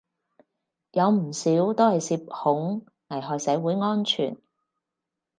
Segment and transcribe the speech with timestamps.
[0.93, 4.35] 有唔少都係涉恐，危害社會安全